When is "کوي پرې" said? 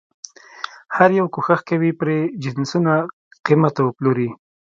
1.69-2.17